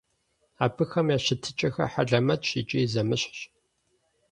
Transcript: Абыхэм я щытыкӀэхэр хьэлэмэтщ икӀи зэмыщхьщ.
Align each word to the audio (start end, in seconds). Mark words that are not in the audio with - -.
Абыхэм 0.65 1.07
я 1.15 1.17
щытыкӀэхэр 1.23 1.89
хьэлэмэтщ 1.93 2.49
икӀи 2.59 2.81
зэмыщхьщ. 2.91 3.39